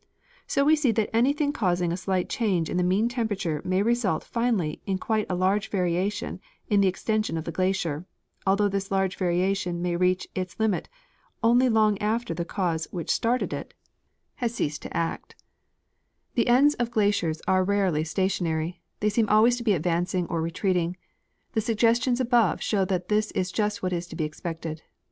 So 0.47 0.65
we 0.65 0.75
see 0.75 0.91
that 0.93 1.15
anything 1.15 1.53
causing 1.53 1.91
a 1.91 1.95
slight 1.95 2.27
change 2.27 2.71
in 2.71 2.77
the 2.77 2.81
mean 2.83 3.07
tem 3.07 3.27
perature 3.27 3.63
may 3.63 3.83
result 3.83 4.23
finally 4.23 4.81
in 4.87 4.97
quite 4.97 5.27
a 5.29 5.35
large 5.35 5.69
variation 5.69 6.39
in 6.67 6.81
the 6.81 6.87
ex 6.87 7.03
tension 7.03 7.37
of 7.37 7.43
the 7.43 7.51
glacier, 7.51 8.07
although 8.43 8.67
this 8.67 8.89
large 8.89 9.15
variation 9.15 9.79
may 9.79 9.95
reach 9.95 10.27
its 10.33 10.59
limit 10.59 10.89
only 11.43 11.69
long 11.69 11.99
after 11.99 12.33
the 12.33 12.43
cause 12.43 12.87
which 12.89 13.11
started 13.11 13.53
it 13.53 13.75
has 14.37 14.55
ceased 14.55 14.81
to 14.81 14.87
*Agassiz, 14.89 15.27
Etudes 16.35 16.49
sur 16.49 16.49
les 16.49 16.49
Glaciers, 16.49 16.49
1840, 16.49 16.49
chap. 16.49 16.49
xvi. 16.49 16.49
Decadence 16.49 16.73
of 16.73 16.87
the 16.87 16.91
Glaciers. 16.91 17.21
41 17.21 17.21
act. 17.21 17.21
The 17.21 17.21
ends 17.21 17.21
of 17.21 17.25
glaciers 17.37 17.41
are 17.47 17.63
rarely 17.63 18.03
stationary; 18.03 18.81
they 19.01 19.09
seem 19.09 19.29
always 19.29 19.57
to 19.57 19.63
be 19.63 19.73
advancing 19.73 20.25
or 20.25 20.41
retreating; 20.41 20.97
the 21.53 21.61
suggestions 21.61 22.19
above 22.19 22.63
show 22.63 22.85
that 22.85 23.09
this 23.09 23.29
is 23.33 23.51
just 23.51 23.83
what 23.83 23.93
is 23.93 24.07
to 24.07 24.15
l^e 24.15 24.25
expected. 24.25 24.81